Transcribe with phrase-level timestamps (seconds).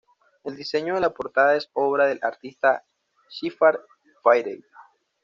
[0.43, 2.83] El diseño de la portada es obra del artista
[3.29, 3.81] Shepard
[4.23, 4.65] Fairey.